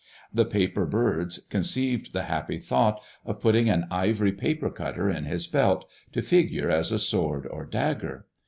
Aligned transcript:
The 0.33 0.45
paper 0.45 0.87
birds 0.87 1.37
conceived 1.37 2.11
the 2.11 2.23
happy 2.23 2.57
thought 2.57 3.03
of 3.23 3.39
putting 3.39 3.69
an 3.69 3.85
ivory 3.91 4.31
paper 4.31 4.71
cutter 4.71 5.07
in 5.11 5.25
his 5.25 5.45
belt, 5.45 5.85
to 6.13 6.23
figure 6.23 6.71
as 6.71 6.91
a 6.91 6.97
sword 6.97 7.45
or 7.45 7.67
dagger. 7.67 8.25